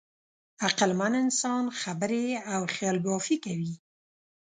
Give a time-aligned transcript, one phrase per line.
[0.65, 3.73] عقلمن انسان خبرې او خیالبافي کوي.